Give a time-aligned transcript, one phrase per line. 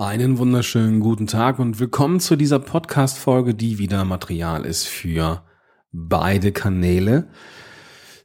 [0.00, 5.42] Einen wunderschönen guten Tag und willkommen zu dieser Podcast-Folge, die wieder Material ist für
[5.92, 7.28] beide Kanäle.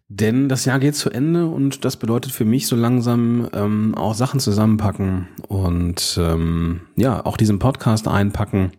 [0.08, 4.14] Denn das Jahr geht zu Ende und das bedeutet für mich so langsam ähm, auch
[4.14, 8.72] Sachen zusammenpacken und ähm, ja, auch diesen Podcast einpacken,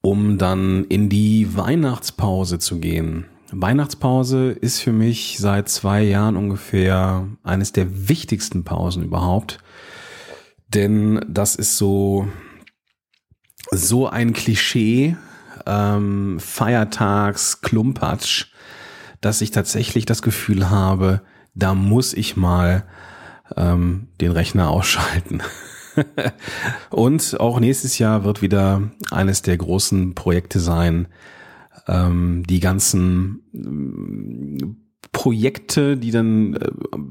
[0.00, 3.26] um dann in die Weihnachtspause zu gehen.
[3.50, 9.58] Weihnachtspause ist für mich seit zwei Jahren ungefähr eines der wichtigsten Pausen überhaupt
[10.74, 12.28] denn das ist so,
[13.70, 15.16] so ein Klischee,
[15.66, 18.46] ähm, Feiertags, Klumpatsch,
[19.20, 21.22] dass ich tatsächlich das Gefühl habe,
[21.54, 22.84] da muss ich mal
[23.56, 25.42] ähm, den Rechner ausschalten.
[26.90, 31.08] Und auch nächstes Jahr wird wieder eines der großen Projekte sein,
[31.86, 33.42] ähm, die ganzen
[34.60, 34.64] äh,
[35.12, 36.70] Projekte, die dann äh,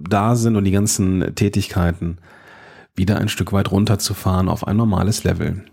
[0.09, 2.17] da sind und die ganzen Tätigkeiten
[2.95, 5.63] wieder ein Stück weit runterzufahren auf ein normales Level.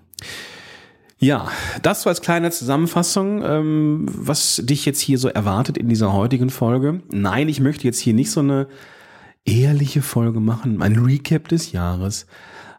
[1.21, 1.49] Ja,
[1.83, 6.49] das so als kleine Zusammenfassung, ähm, was dich jetzt hier so erwartet in dieser heutigen
[6.49, 7.03] Folge.
[7.11, 8.69] Nein, ich möchte jetzt hier nicht so eine
[9.45, 12.27] ehrliche Folge machen, ein Recap des Jahres.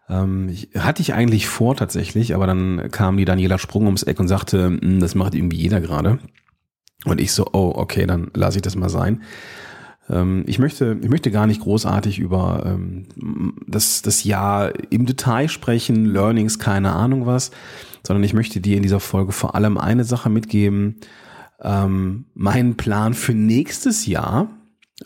[0.07, 4.19] Ähm, ich, hatte ich eigentlich vor tatsächlich, aber dann kam die Daniela Sprung ums Eck
[4.21, 6.19] und sagte, hm, das macht irgendwie jeder gerade.
[7.03, 9.21] Und ich so, oh, okay, dann lasse ich das mal sein.
[10.09, 13.05] Ähm, ich möchte, ich möchte gar nicht großartig über ähm,
[13.67, 17.51] das, das Jahr im Detail sprechen, Learnings, keine Ahnung was,
[18.05, 20.95] sondern ich möchte dir in dieser Folge vor allem eine Sache mitgeben,
[21.61, 24.49] ähm, meinen Plan für nächstes Jahr,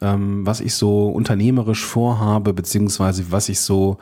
[0.02, 3.98] ähm, was ich so unternehmerisch vorhabe, beziehungsweise was ich so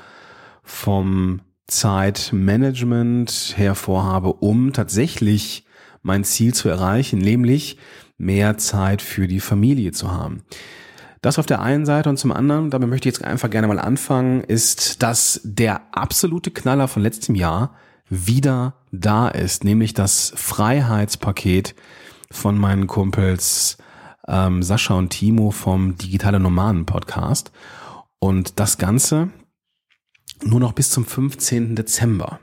[0.63, 5.65] vom Zeitmanagement her vorhabe, um tatsächlich
[6.01, 7.77] mein Ziel zu erreichen, nämlich
[8.17, 10.43] mehr Zeit für die Familie zu haben.
[11.21, 13.79] Das auf der einen Seite und zum anderen, damit möchte ich jetzt einfach gerne mal
[13.79, 17.75] anfangen, ist, dass der absolute Knaller von letztem Jahr
[18.09, 21.75] wieder da ist, nämlich das Freiheitspaket
[22.31, 23.77] von meinen Kumpels
[24.27, 27.51] ähm, Sascha und Timo vom Digitale Nomaden Podcast.
[28.19, 29.29] Und das Ganze
[30.43, 31.75] nur noch bis zum 15.
[31.75, 32.39] Dezember.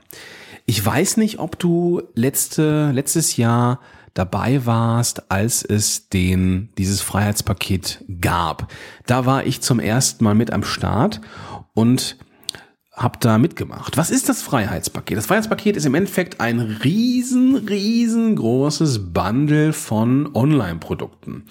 [0.65, 3.79] Ich weiß nicht, ob du letzte, letztes Jahr
[4.19, 8.71] dabei warst, als es den, dieses Freiheitspaket gab.
[9.05, 11.21] Da war ich zum ersten Mal mit am Start
[11.73, 12.17] und
[12.91, 13.95] habe da mitgemacht.
[13.95, 15.17] Was ist das Freiheitspaket?
[15.17, 21.45] Das Freiheitspaket ist im Endeffekt ein riesen, riesengroßes Bundle von Online-Produkten.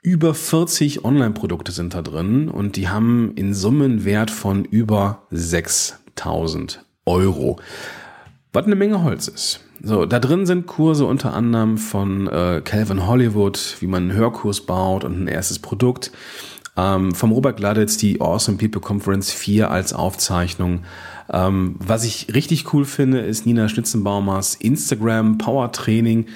[0.00, 6.86] Über 40 Online-Produkte sind da drin und die haben in Summen Wert von über 6000
[7.04, 7.60] Euro.
[8.54, 9.65] Was eine Menge Holz ist.
[9.82, 14.62] So, da drin sind Kurse unter anderem von äh, Calvin Hollywood, wie man einen Hörkurs
[14.62, 16.12] baut und ein erstes Produkt.
[16.78, 20.84] Ähm, vom Robert Gladitz die Awesome People Conference 4 als Aufzeichnung.
[21.32, 26.26] Ähm, was ich richtig cool finde, ist Nina Schnitzenbaumers Instagram Power Training.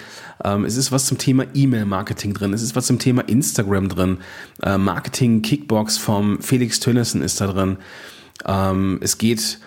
[0.42, 2.54] Ähm, es ist was zum Thema E-Mail-Marketing drin.
[2.54, 4.18] Es ist was zum Thema Instagram drin.
[4.62, 7.76] Äh, Marketing Kickbox vom Felix Tönnissen ist da drin.
[8.46, 9.60] Ähm, es geht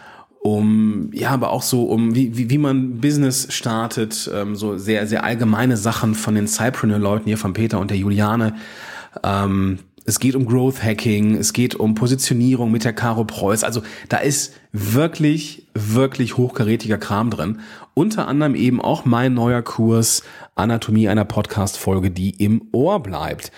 [0.43, 5.07] um, ja, aber auch so um, wie, wie, wie man Business startet, ähm, so sehr,
[5.07, 8.55] sehr allgemeine Sachen von den Cypreneur-Leuten hier, von Peter und der Juliane.
[9.23, 13.63] Ähm, es geht um Growth Hacking, es geht um Positionierung mit der Caro Preuß.
[13.63, 17.61] Also da ist wirklich, wirklich hochkarätiger Kram drin.
[17.93, 20.23] Unter anderem eben auch mein neuer Kurs
[20.55, 23.53] Anatomie einer Podcast-Folge, die im Ohr bleibt.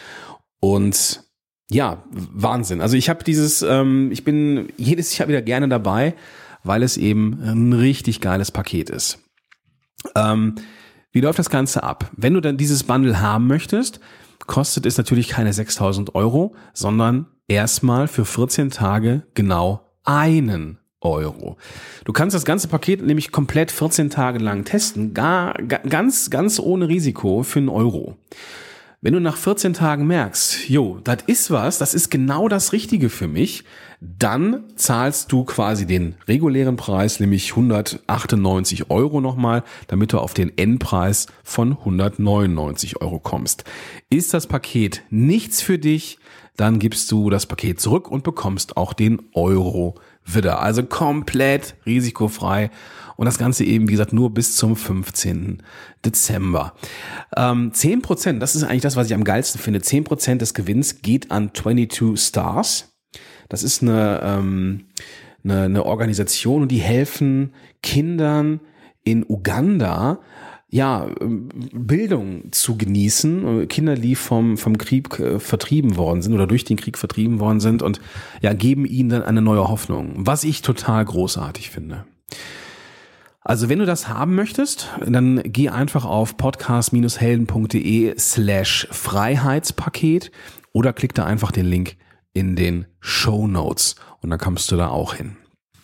[0.59, 1.23] Und
[1.71, 2.79] ja, Wahnsinn.
[2.79, 6.13] Also ich habe dieses, ähm, ich bin jedes Jahr wieder gerne dabei
[6.65, 9.19] weil es eben ein richtig geiles Paket ist.
[10.15, 10.55] Ähm,
[11.11, 12.11] wie läuft das Ganze ab?
[12.17, 13.99] Wenn du dann dieses Bundle haben möchtest,
[14.47, 21.57] kostet es natürlich keine 6000 Euro, sondern erstmal für 14 Tage genau einen Euro.
[22.03, 26.87] Du kannst das ganze Paket nämlich komplett 14 Tage lang testen, gar, ganz, ganz ohne
[26.87, 28.17] Risiko für einen Euro.
[29.01, 33.09] Wenn du nach 14 Tagen merkst, jo, das ist was, das ist genau das Richtige
[33.09, 33.63] für mich,
[34.19, 40.57] dann zahlst du quasi den regulären Preis, nämlich 198 Euro nochmal, damit du auf den
[40.57, 43.63] Endpreis von 199 Euro kommst.
[44.09, 46.19] Ist das Paket nichts für dich,
[46.57, 49.95] dann gibst du das Paket zurück und bekommst auch den Euro
[50.25, 50.61] wieder.
[50.61, 52.71] Also komplett risikofrei.
[53.17, 55.63] Und das Ganze eben, wie gesagt, nur bis zum 15.
[56.03, 56.73] Dezember.
[57.35, 59.79] Ähm, 10%, das ist eigentlich das, was ich am geilsten finde.
[59.79, 62.94] 10% des Gewinns geht an 22 Stars.
[63.49, 64.85] Das ist eine, ähm,
[65.43, 68.59] eine, eine Organisation und die helfen Kindern
[69.03, 70.19] in Uganda
[70.75, 76.65] ja, Bildung zu genießen, Kinder, die vom, vom Krieg äh, vertrieben worden sind oder durch
[76.65, 78.01] den Krieg vertrieben worden sind und
[78.41, 82.05] ja, geben ihnen dann eine neue Hoffnung, was ich total großartig finde.
[83.39, 90.31] Also wenn du das haben möchtest, dann geh einfach auf podcast-helden.de slash Freiheitspaket
[90.73, 91.95] oder klick da einfach den Link
[92.35, 95.37] in den Show Notes und dann kommst du da auch hin.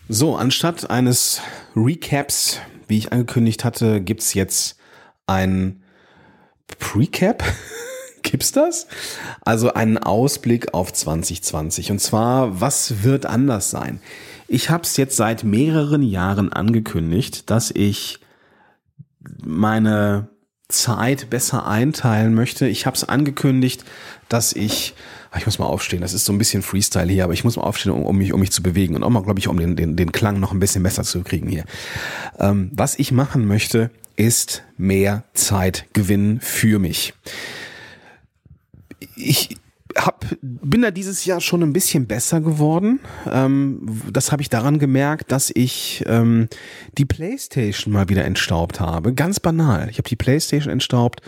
[0.07, 1.41] So, anstatt eines
[1.75, 4.77] Recaps, wie ich angekündigt hatte, gibt's jetzt
[5.25, 5.81] ein
[6.79, 7.43] Precap.
[8.23, 8.87] Gibt's das?
[9.41, 11.91] Also einen Ausblick auf 2020.
[11.91, 13.99] Und zwar, was wird anders sein?
[14.47, 18.19] Ich habe es jetzt seit mehreren Jahren angekündigt, dass ich
[19.43, 20.29] meine
[20.67, 22.67] Zeit besser einteilen möchte.
[22.67, 23.85] Ich habe es angekündigt,
[24.29, 24.93] dass ich,
[25.37, 27.63] ich muss mal aufstehen, das ist so ein bisschen Freestyle hier, aber ich muss mal
[27.63, 29.75] aufstehen, um, um mich, um mich zu bewegen und auch mal, glaube ich, um den,
[29.75, 31.63] den, den Klang noch ein bisschen besser zu kriegen hier.
[32.37, 37.13] Ähm, was ich machen möchte, ist mehr Zeit gewinnen für mich.
[39.15, 39.55] Ich
[39.97, 42.99] hab, bin da dieses Jahr schon ein bisschen besser geworden.
[43.29, 46.47] Ähm, das habe ich daran gemerkt, dass ich ähm,
[46.97, 49.13] die PlayStation mal wieder entstaubt habe.
[49.13, 49.89] Ganz banal.
[49.89, 51.21] Ich habe die PlayStation entstaubt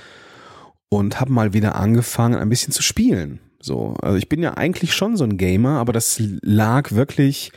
[0.90, 3.40] und habe mal wieder angefangen, ein bisschen zu spielen.
[3.64, 7.54] So, also ich bin ja eigentlich schon so ein Gamer, aber das lag wirklich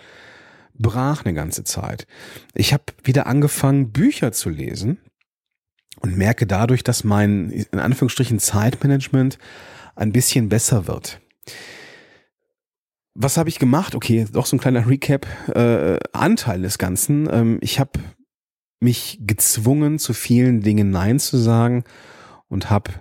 [0.79, 2.07] brach eine ganze Zeit.
[2.55, 4.99] Ich habe wieder angefangen, Bücher zu lesen
[6.01, 9.39] und merke dadurch, dass mein in Anführungsstrichen Zeitmanagement
[9.97, 11.21] ein bisschen besser wird.
[13.15, 13.97] Was habe ich gemacht?
[13.97, 15.27] Okay, doch so ein kleiner Recap.
[15.57, 17.29] Äh, Anteil des Ganzen.
[17.33, 17.99] Ähm, ich habe
[18.79, 21.83] mich gezwungen, zu vielen Dingen Nein zu sagen
[22.47, 22.93] und habe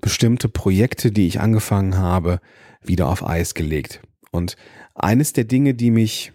[0.00, 2.40] bestimmte Projekte, die ich angefangen habe,
[2.82, 4.00] wieder auf Eis gelegt.
[4.30, 4.56] Und
[4.94, 6.32] eines der Dinge, die mich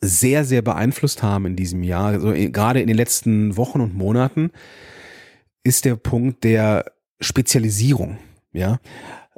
[0.00, 4.50] sehr, sehr beeinflusst haben in diesem Jahr, also gerade in den letzten Wochen und Monaten,
[5.62, 8.18] ist der Punkt der Spezialisierung.
[8.52, 8.80] Ja,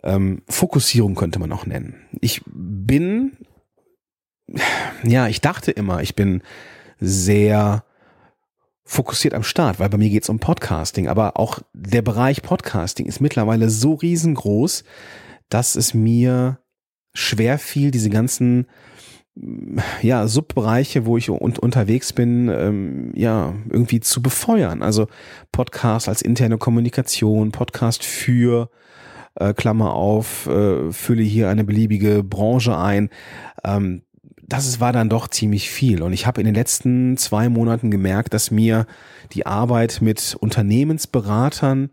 [0.02, 2.06] ähm, Fokussierung könnte man auch nennen.
[2.20, 3.36] Ich bin,
[5.02, 6.42] ja, ich dachte immer, ich bin
[7.00, 7.84] sehr
[8.88, 13.04] fokussiert am Start, weil bei mir geht es um Podcasting, aber auch der Bereich Podcasting
[13.04, 14.82] ist mittlerweile so riesengroß,
[15.50, 16.58] dass es mir
[17.12, 18.66] schwer fiel, diese ganzen
[20.00, 24.82] ja, Subbereiche, wo ich un unterwegs bin, ähm, ja, irgendwie zu befeuern.
[24.82, 25.06] Also
[25.52, 28.70] Podcast als interne Kommunikation, Podcast für
[29.34, 33.10] äh, Klammer auf, äh, fülle hier eine beliebige Branche ein.
[33.62, 34.02] Ähm,
[34.48, 36.02] das war dann doch ziemlich viel.
[36.02, 38.86] Und ich habe in den letzten zwei Monaten gemerkt, dass mir
[39.32, 41.90] die Arbeit mit Unternehmensberatern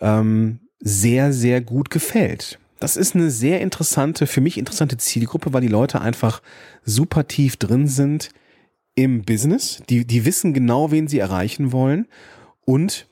[0.00, 2.58] ähm, sehr, sehr gut gefällt.
[2.78, 6.42] Das ist eine sehr interessante, für mich interessante Zielgruppe, weil die Leute einfach
[6.84, 8.30] super tief drin sind
[8.94, 9.82] im Business.
[9.88, 12.06] Die, die wissen genau, wen sie erreichen wollen
[12.64, 13.08] und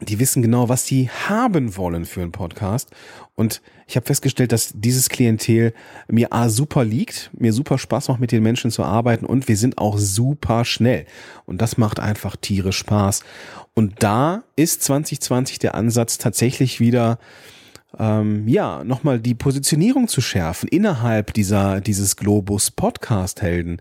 [0.00, 2.90] die wissen genau, was sie haben wollen für einen Podcast.
[3.36, 5.72] Und ich habe festgestellt, dass dieses Klientel
[6.08, 9.56] mir A super liegt, mir super Spaß macht, mit den Menschen zu arbeiten und wir
[9.56, 11.06] sind auch super schnell.
[11.46, 13.22] Und das macht einfach tierisch Spaß.
[13.74, 17.18] Und da ist 2020 der Ansatz tatsächlich wieder
[17.98, 23.80] ähm, ja, nochmal die Positionierung zu schärfen innerhalb dieser, dieses Globus Podcast Helden,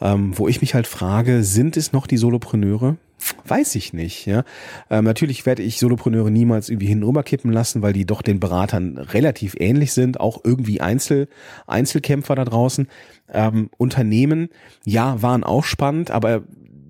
[0.00, 2.96] ähm, wo ich mich halt frage, sind es noch die Solopreneure?
[3.44, 4.44] Weiß ich nicht, ja.
[4.88, 9.56] Ähm, natürlich werde ich Solopreneure niemals irgendwie hinüberkippen lassen, weil die doch den Beratern relativ
[9.58, 11.28] ähnlich sind, auch irgendwie Einzel,
[11.66, 12.88] Einzelkämpfer da draußen.
[13.32, 14.48] Ähm, Unternehmen,
[14.84, 16.42] ja, waren auch spannend, aber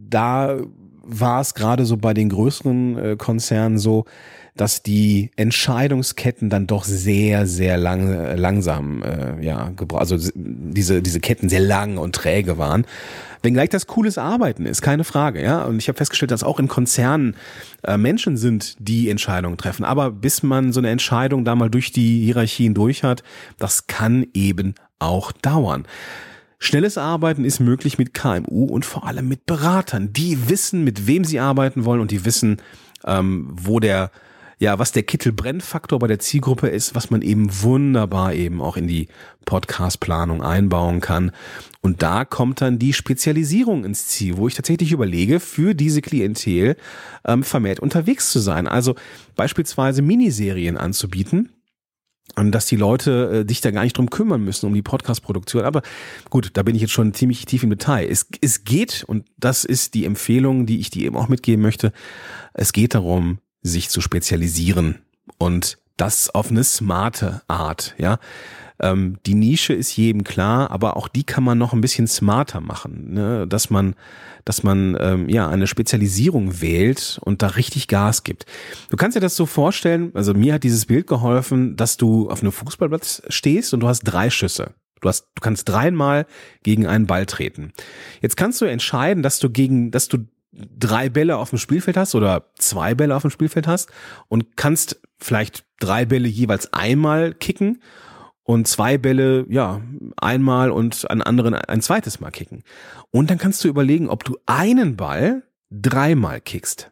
[0.08, 0.60] da
[1.02, 4.04] war es gerade so bei den größeren äh, Konzernen so,
[4.56, 11.48] dass die Entscheidungsketten dann doch sehr, sehr lang, langsam, äh, ja, also diese, diese Ketten
[11.48, 12.84] sehr lang und träge waren.
[13.42, 15.64] Wenngleich das cooles Arbeiten ist, keine Frage, ja.
[15.64, 17.36] Und ich habe festgestellt, dass auch in Konzernen
[17.84, 19.84] äh, Menschen sind, die Entscheidungen treffen.
[19.84, 23.22] Aber bis man so eine Entscheidung da mal durch die Hierarchien durch hat,
[23.58, 25.86] das kann eben auch dauern.
[26.62, 30.12] Schnelles Arbeiten ist möglich mit KMU und vor allem mit Beratern.
[30.12, 32.60] Die wissen, mit wem sie arbeiten wollen und die wissen,
[33.04, 34.10] ähm, wo der
[34.60, 38.86] ja, was der Kittelbrennfaktor bei der Zielgruppe ist, was man eben wunderbar eben auch in
[38.86, 39.08] die
[39.46, 41.32] Podcast-Planung einbauen kann.
[41.80, 46.76] Und da kommt dann die Spezialisierung ins Ziel, wo ich tatsächlich überlege, für diese Klientel
[47.24, 48.68] ähm, vermehrt unterwegs zu sein.
[48.68, 48.96] Also
[49.34, 51.48] beispielsweise Miniserien anzubieten,
[52.36, 55.64] und dass die Leute äh, dich da gar nicht drum kümmern müssen, um die Podcast-Produktion.
[55.64, 55.82] Aber
[56.28, 58.08] gut, da bin ich jetzt schon ziemlich tief im Detail.
[58.08, 61.92] Es, es geht, und das ist die Empfehlung, die ich dir eben auch mitgeben möchte,
[62.54, 65.00] es geht darum, sich zu spezialisieren
[65.38, 68.18] und das auf eine smarte Art, ja.
[68.82, 72.60] Ähm, die Nische ist jedem klar, aber auch die kann man noch ein bisschen smarter
[72.60, 73.46] machen, ne?
[73.46, 73.94] dass man,
[74.46, 78.46] dass man ähm, ja eine Spezialisierung wählt und da richtig Gas gibt.
[78.88, 82.40] Du kannst dir das so vorstellen, also mir hat dieses Bild geholfen, dass du auf
[82.40, 84.72] einem Fußballplatz stehst und du hast drei Schüsse.
[85.02, 86.26] Du hast, du kannst dreimal
[86.62, 87.72] gegen einen Ball treten.
[88.22, 92.14] Jetzt kannst du entscheiden, dass du gegen, dass du drei Bälle auf dem Spielfeld hast
[92.14, 93.90] oder zwei Bälle auf dem Spielfeld hast
[94.28, 97.82] und kannst vielleicht drei Bälle jeweils einmal kicken
[98.50, 99.80] und zwei Bälle, ja,
[100.16, 102.64] einmal und einen anderen ein zweites Mal kicken.
[103.10, 106.90] Und dann kannst du überlegen, ob du einen Ball dreimal kickst.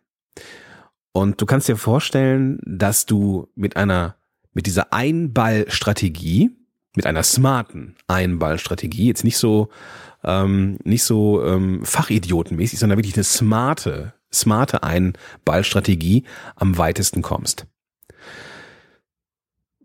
[1.12, 4.16] Und du kannst dir vorstellen, dass du mit einer,
[4.52, 6.50] mit dieser Einballstrategie,
[6.94, 9.68] mit einer smarten Einballstrategie, jetzt nicht so,
[10.22, 17.66] ähm, nicht so ähm, fachidiotenmäßig, sondern wirklich eine smarte, smarte Einballstrategie am weitesten kommst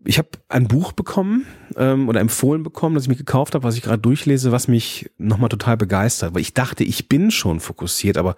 [0.04, 1.46] ich habe ein Buch bekommen
[1.76, 5.10] ähm, oder empfohlen bekommen, das ich mir gekauft habe, was ich gerade durchlese, was mich
[5.18, 6.34] nochmal total begeistert.
[6.34, 8.36] Weil ich dachte, ich bin schon fokussiert, aber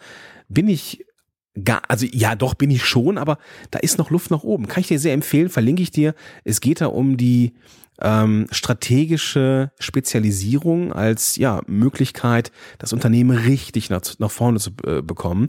[0.49, 1.05] bin ich
[1.63, 3.39] gar, also ja, doch bin ich schon, aber
[3.71, 4.69] da ist noch Luft nach oben.
[4.69, 6.15] Kann ich dir sehr empfehlen, verlinke ich dir.
[6.45, 7.55] Es geht da um die
[8.01, 15.49] ähm, strategische Spezialisierung als ja Möglichkeit, das Unternehmen richtig nach, nach vorne zu äh, bekommen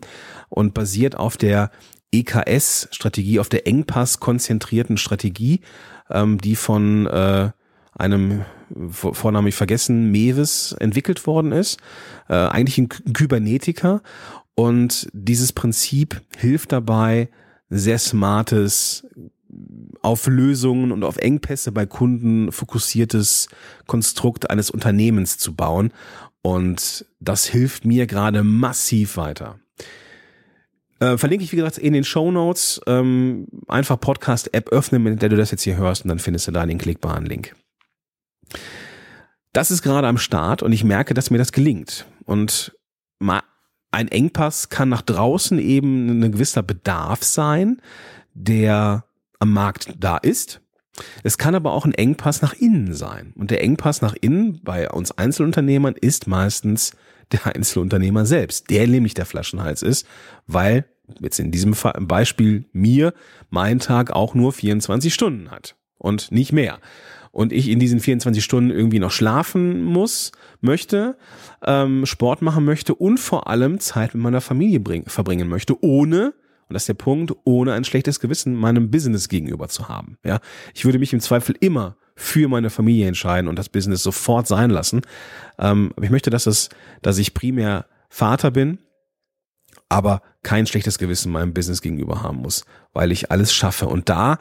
[0.50, 1.71] und basiert auf der
[2.12, 5.62] EKS-Strategie, auf der Engpass-konzentrierten Strategie
[6.09, 7.51] ähm, die von äh,
[7.93, 8.45] einem
[8.91, 11.79] vornamig vergessen, Mewes entwickelt worden ist.
[12.27, 14.01] Äh, eigentlich ein Kybernetiker.
[14.55, 17.29] Und dieses Prinzip hilft dabei,
[17.69, 19.05] sehr smartes
[20.01, 23.49] auf Lösungen und auf Engpässe bei Kunden fokussiertes
[23.87, 25.91] Konstrukt eines Unternehmens zu bauen.
[26.41, 29.59] Und das hilft mir gerade massiv weiter.
[31.00, 32.82] Äh, verlinke ich, wie gesagt, in den Show Notes.
[32.88, 36.51] Ähm, einfach Podcast-App öffnen, mit der du das jetzt hier hörst, und dann findest du
[36.51, 37.56] da den klickbaren Link.
[39.54, 42.06] Das ist gerade am Start und ich merke, dass mir das gelingt.
[42.25, 42.77] Und
[43.20, 47.82] ein Engpass kann nach draußen eben ein gewisser Bedarf sein,
[48.34, 49.06] der
[49.39, 50.62] am Markt da ist.
[51.24, 53.34] Es kann aber auch ein Engpass nach innen sein.
[53.36, 56.92] Und der Engpass nach innen bei uns Einzelunternehmern ist meistens
[57.31, 60.07] der Einzelunternehmer selbst, der nämlich der Flaschenhals ist,
[60.46, 60.86] weil
[61.22, 63.13] jetzt in diesem Beispiel mir
[63.50, 66.79] mein Tag auch nur 24 Stunden hat und nicht mehr.
[67.31, 71.17] Und ich in diesen 24 Stunden irgendwie noch schlafen muss, möchte,
[71.63, 76.34] ähm, Sport machen möchte und vor allem Zeit mit meiner Familie bring, verbringen möchte, ohne
[76.69, 80.17] und das ist der Punkt, ohne ein schlechtes Gewissen meinem Business gegenüber zu haben.
[80.25, 80.41] Ja,
[80.74, 84.71] ich würde mich im Zweifel immer für meine Familie entscheiden und das Business sofort sein
[84.71, 85.01] lassen.
[85.59, 86.69] Ähm, aber ich möchte, dass es,
[87.03, 88.79] dass ich primär Vater bin,
[89.88, 93.88] aber kein schlechtes Gewissen meinem Business gegenüber haben muss, weil ich alles schaffe.
[93.88, 94.39] Und da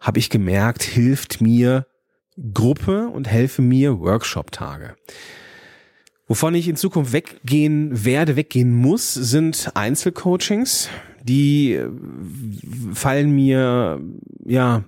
[0.00, 1.86] habe ich gemerkt, hilft mir
[2.54, 4.94] Gruppe und helfe mir Workshop-Tage.
[6.28, 10.88] Wovon ich in Zukunft weggehen werde, weggehen muss, sind Einzelcoachings.
[11.24, 11.88] Die äh,
[12.94, 14.00] fallen mir,
[14.44, 14.84] ja,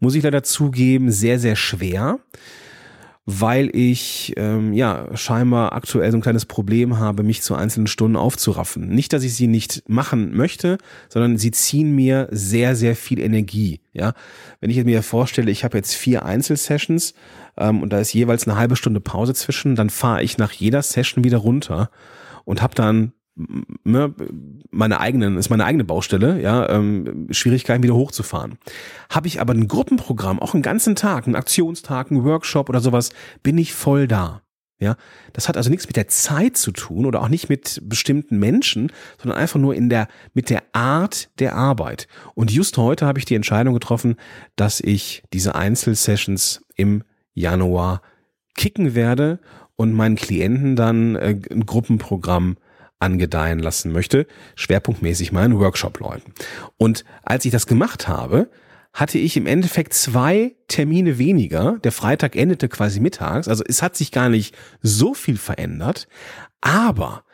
[0.00, 2.20] muss ich leider zugeben, sehr, sehr schwer,
[3.26, 8.16] weil ich ähm, ja scheinbar aktuell so ein kleines Problem habe, mich zu einzelnen Stunden
[8.16, 8.88] aufzuraffen.
[8.88, 10.78] Nicht, dass ich sie nicht machen möchte,
[11.10, 13.80] sondern sie ziehen mir sehr, sehr viel Energie.
[13.92, 14.14] Ja,
[14.60, 17.12] wenn ich mir vorstelle, ich habe jetzt vier Einzelsessions
[17.58, 20.80] ähm, und da ist jeweils eine halbe Stunde Pause zwischen, dann fahre ich nach jeder
[20.80, 21.90] Session wieder runter
[22.44, 23.12] und habe dann
[23.84, 24.14] ne,
[24.78, 28.58] meine eigenen, ist meine eigene Baustelle, ja, ähm, Schwierigkeiten wieder hochzufahren.
[29.10, 33.10] Habe ich aber ein Gruppenprogramm, auch einen ganzen Tag, einen Aktionstag, einen Workshop oder sowas,
[33.42, 34.42] bin ich voll da.
[34.80, 34.94] Ja,
[35.32, 38.92] das hat also nichts mit der Zeit zu tun oder auch nicht mit bestimmten Menschen,
[39.20, 42.06] sondern einfach nur in der, mit der Art der Arbeit.
[42.34, 44.14] Und just heute habe ich die Entscheidung getroffen,
[44.54, 47.02] dass ich diese Einzelsessions im
[47.34, 48.02] Januar
[48.54, 49.40] kicken werde
[49.74, 52.56] und meinen Klienten dann äh, ein Gruppenprogramm
[52.98, 54.26] angedeihen lassen möchte,
[54.56, 56.32] schwerpunktmäßig meinen Workshop-Leuten.
[56.76, 58.50] Und als ich das gemacht habe,
[58.92, 61.78] hatte ich im Endeffekt zwei Termine weniger.
[61.84, 63.46] Der Freitag endete quasi mittags.
[63.46, 66.08] Also es hat sich gar nicht so viel verändert.
[66.60, 67.24] Aber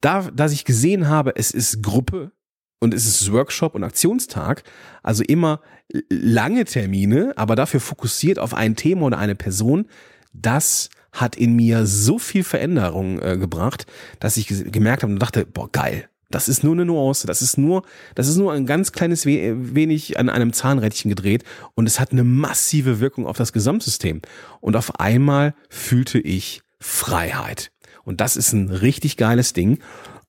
[0.00, 2.32] da, dass ich gesehen habe, es ist Gruppe
[2.80, 4.62] und es ist Workshop und Aktionstag,
[5.02, 5.60] also immer
[6.08, 9.86] lange Termine, aber dafür fokussiert auf ein Thema oder eine Person,
[10.32, 13.86] das hat in mir so viel Veränderung äh, gebracht,
[14.20, 16.08] dass ich gemerkt habe und dachte, boah, geil.
[16.30, 17.82] Das ist nur eine Nuance, das ist nur,
[18.14, 21.42] das ist nur ein ganz kleines wenig an einem Zahnrädchen gedreht
[21.74, 24.22] und es hat eine massive Wirkung auf das Gesamtsystem.
[24.60, 27.72] Und auf einmal fühlte ich Freiheit.
[28.04, 29.80] Und das ist ein richtig geiles Ding.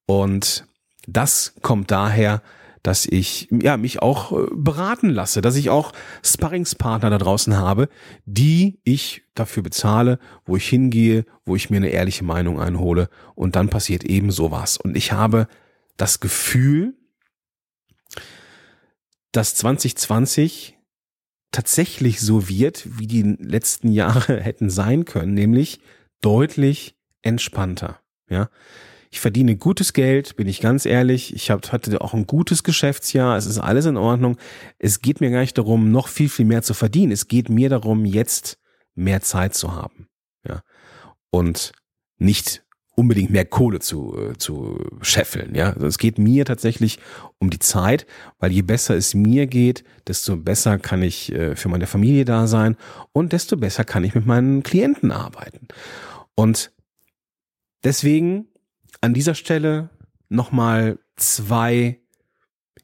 [0.07, 0.65] Und
[1.07, 2.41] das kommt daher,
[2.83, 5.91] dass ich ja mich auch äh, beraten lasse, dass ich auch
[6.23, 7.89] Sparringspartner da draußen habe,
[8.25, 13.55] die ich dafür bezahle, wo ich hingehe, wo ich mir eine ehrliche Meinung einhole und
[13.55, 14.77] dann passiert eben sowas.
[14.77, 15.47] Und ich habe
[15.97, 16.95] das Gefühl,
[19.31, 20.77] dass 2020
[21.51, 25.79] tatsächlich so wird, wie die letzten Jahre hätten sein können, nämlich
[26.21, 27.99] deutlich entspannter.
[28.29, 28.49] Ja,
[29.11, 31.35] ich verdiene gutes Geld, bin ich ganz ehrlich.
[31.35, 33.37] Ich hab, hatte auch ein gutes Geschäftsjahr.
[33.37, 34.37] Es ist alles in Ordnung.
[34.79, 37.11] Es geht mir gar nicht darum, noch viel, viel mehr zu verdienen.
[37.11, 38.57] Es geht mir darum, jetzt
[38.95, 40.07] mehr Zeit zu haben.
[40.47, 40.61] Ja.
[41.29, 41.73] Und
[42.19, 42.63] nicht
[42.95, 45.55] unbedingt mehr Kohle zu, äh, zu scheffeln.
[45.55, 46.97] Ja, also es geht mir tatsächlich
[47.37, 48.05] um die Zeit,
[48.39, 52.47] weil je besser es mir geht, desto besser kann ich äh, für meine Familie da
[52.47, 52.77] sein
[53.11, 55.67] und desto besser kann ich mit meinen Klienten arbeiten.
[56.35, 56.71] Und
[57.83, 58.50] deswegen
[59.01, 59.89] an dieser Stelle
[60.29, 61.99] nochmal zwei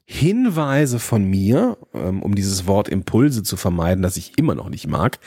[0.04, 4.86] Hinweise von mir, ähm, um dieses Wort Impulse zu vermeiden, das ich immer noch nicht
[4.86, 5.18] mag.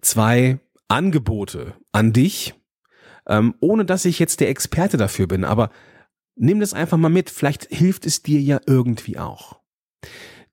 [0.00, 0.58] Zwei
[0.88, 2.54] Angebote an dich,
[3.26, 5.70] ähm, ohne dass ich jetzt der Experte dafür bin, aber
[6.34, 9.60] nimm das einfach mal mit, vielleicht hilft es dir ja irgendwie auch.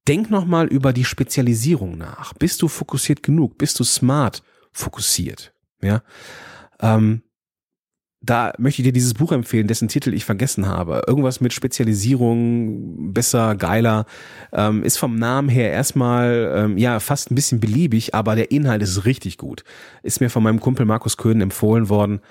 [0.08, 2.34] Denk nochmal über die Spezialisierung nach.
[2.34, 3.58] Bist du fokussiert genug?
[3.58, 5.53] Bist du smart fokussiert?
[5.82, 6.03] Ja.
[6.79, 7.24] Ähm,
[8.25, 11.03] da möchte ich dir dieses Buch empfehlen, dessen Titel ich vergessen habe.
[11.08, 14.05] Irgendwas mit Spezialisierung, besser, geiler.
[14.51, 18.82] Ähm, ist vom Namen her erstmal ähm, ja fast ein bisschen beliebig, aber der Inhalt
[18.82, 19.63] ist richtig gut.
[20.01, 22.22] Ist mir von meinem Kumpel Markus Köhn empfohlen worden.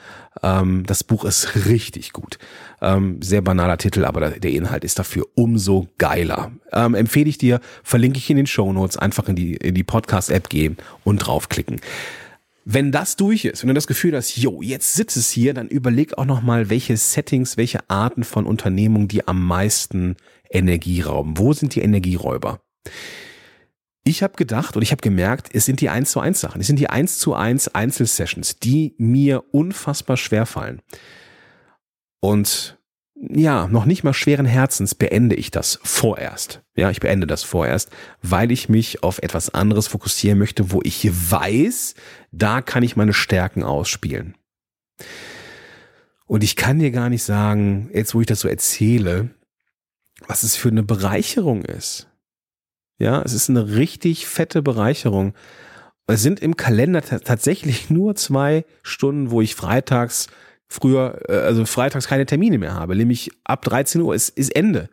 [0.42, 2.38] Ähm, das Buch ist richtig gut.
[2.80, 6.52] Ähm, sehr banaler Titel, aber der Inhalt ist dafür umso geiler.
[6.72, 9.84] Ähm, empfehle ich dir, verlinke ich in den Show Notes, einfach in die, in die
[9.84, 11.80] Podcast-App gehen und draufklicken.
[12.64, 15.68] Wenn das durch ist, wenn du das Gefühl hast, jo, jetzt sitzt es hier, dann
[15.68, 20.16] überleg auch nochmal, welche Settings, welche Arten von Unternehmungen die am meisten
[20.48, 21.36] Energie rauben.
[21.36, 22.60] Wo sind die Energieräuber?
[24.06, 26.60] Ich habe gedacht und ich habe gemerkt, es sind die 1 zu 1 Sachen.
[26.60, 30.80] Es sind die 1 zu 1 Einzelsessions, die mir unfassbar schwer fallen.
[32.20, 32.78] Und
[33.30, 36.62] ja, noch nicht mal schweren Herzens beende ich das vorerst.
[36.76, 37.90] Ja, ich beende das vorerst,
[38.22, 41.94] weil ich mich auf etwas anderes fokussieren möchte, wo ich weiß,
[42.32, 44.34] da kann ich meine Stärken ausspielen.
[46.26, 49.30] Und ich kann dir gar nicht sagen, jetzt wo ich das so erzähle,
[50.26, 52.08] was es für eine Bereicherung ist.
[52.98, 55.34] Ja, es ist eine richtig fette Bereicherung.
[56.06, 60.28] Es sind im Kalender tatsächlich nur zwei Stunden, wo ich freitags
[60.68, 64.88] früher, äh, also freitags keine Termine mehr habe, nämlich ab 13 Uhr ist, ist Ende.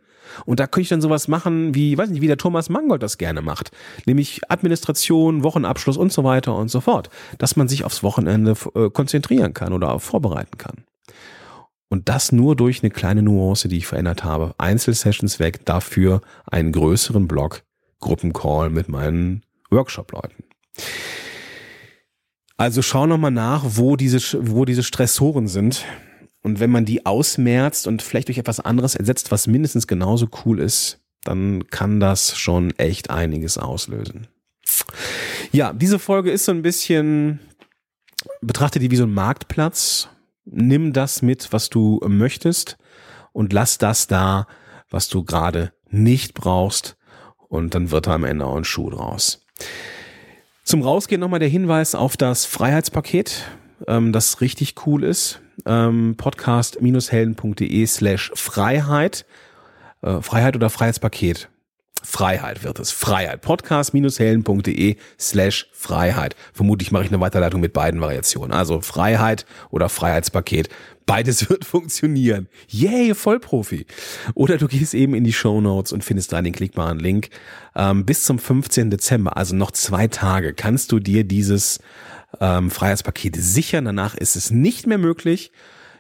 [0.46, 3.18] Und da könnte ich dann sowas machen, wie, weiß nicht, wie der Thomas Mangold das
[3.18, 3.72] gerne macht.
[4.06, 7.10] Nämlich Administration, Wochenabschluss und so weiter und so fort.
[7.38, 10.86] Dass man sich aufs Wochenende äh, konzentrieren kann oder vorbereiten kann.
[11.90, 14.56] Und das nur durch eine kleine Nuance, die ich verändert habe.
[14.58, 17.64] Einzelsessions weg, dafür einen größeren Block,
[18.00, 20.44] Gruppencall mit meinen Workshop-Leuten.
[22.62, 25.84] Also schau nochmal nach, wo diese, wo diese Stressoren sind.
[26.44, 30.60] Und wenn man die ausmerzt und vielleicht durch etwas anderes ersetzt, was mindestens genauso cool
[30.60, 34.28] ist, dann kann das schon echt einiges auslösen.
[35.52, 37.40] Ja, diese Folge ist so ein bisschen,
[38.42, 40.10] betrachte die wie so ein Marktplatz.
[40.46, 42.78] Nimm das mit, was du möchtest
[43.34, 44.46] und lass das da,
[44.88, 46.96] was du gerade nicht brauchst.
[47.48, 49.42] Und dann wird da am Ende auch ein Schuh draus.
[50.64, 53.46] Zum Rausgehen nochmal der Hinweis auf das Freiheitspaket,
[53.88, 55.42] ähm, das richtig cool ist.
[55.66, 59.26] Ähm, Podcast-helden.de slash Freiheit.
[60.02, 61.50] Äh, Freiheit oder Freiheitspaket?
[62.04, 62.92] Freiheit wird es.
[62.92, 63.42] Freiheit.
[63.42, 66.36] Podcast-helden.de slash Freiheit.
[66.54, 68.52] Vermutlich mache ich eine Weiterleitung mit beiden Variationen.
[68.52, 70.70] Also Freiheit oder Freiheitspaket.
[71.06, 72.48] Beides wird funktionieren.
[72.68, 73.86] Yay, Vollprofi.
[74.34, 77.30] Oder du gehst eben in die Show Notes und findest da den klickbaren Link.
[77.76, 78.90] Ähm, bis zum 15.
[78.90, 81.80] Dezember, also noch zwei Tage, kannst du dir dieses
[82.40, 83.86] ähm, Freiheitspaket sichern.
[83.86, 85.52] Danach ist es nicht mehr möglich,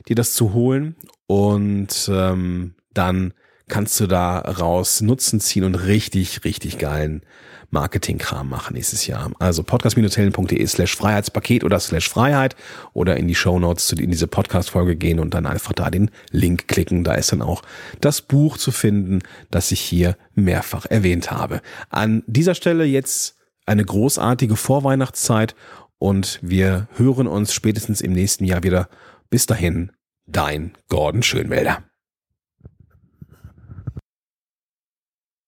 [0.08, 0.96] dir das zu holen.
[1.28, 3.34] Und ähm, dann
[3.72, 7.22] kannst du da raus Nutzen ziehen und richtig, richtig geilen
[7.72, 9.32] Marketingkram machen nächstes Jahr.
[9.40, 12.58] Also podcast-helden.de slash Freiheitspaket oder slash Freiheit
[12.94, 16.12] oder in die Show Notes zu in diese Podcast-Folge gehen und dann einfach da den
[16.32, 17.06] Link klicken.
[17.06, 17.62] Da ist dann auch
[18.02, 21.62] das Buch zu finden, das ich hier mehrfach erwähnt habe.
[21.90, 25.56] An dieser Stelle jetzt eine großartige Vorweihnachtszeit
[25.98, 28.90] und wir hören uns spätestens im nächsten Jahr wieder.
[29.30, 29.94] Bis dahin,
[30.28, 31.84] dein Gordon Schönwälder.